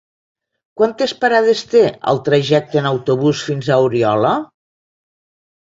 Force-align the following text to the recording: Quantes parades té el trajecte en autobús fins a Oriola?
Quantes 0.79 1.13
parades 1.25 1.61
té 1.75 1.83
el 2.13 2.21
trajecte 2.29 2.81
en 2.83 2.89
autobús 2.93 3.45
fins 3.51 3.69
a 3.77 3.81
Oriola? 3.91 4.33